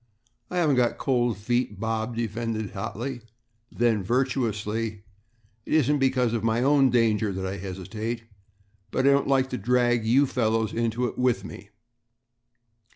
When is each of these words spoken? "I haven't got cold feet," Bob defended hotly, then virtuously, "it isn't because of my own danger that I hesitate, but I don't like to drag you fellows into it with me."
"I 0.49 0.57
haven't 0.57 0.77
got 0.77 0.97
cold 0.97 1.37
feet," 1.37 1.79
Bob 1.79 2.15
defended 2.15 2.71
hotly, 2.71 3.21
then 3.71 4.01
virtuously, 4.01 5.03
"it 5.63 5.73
isn't 5.75 5.99
because 5.99 6.33
of 6.33 6.43
my 6.43 6.63
own 6.63 6.89
danger 6.89 7.31
that 7.31 7.45
I 7.45 7.57
hesitate, 7.57 8.23
but 8.89 9.05
I 9.05 9.11
don't 9.11 9.27
like 9.27 9.51
to 9.51 9.59
drag 9.59 10.03
you 10.03 10.25
fellows 10.25 10.73
into 10.73 11.05
it 11.05 11.19
with 11.19 11.45
me." 11.45 11.69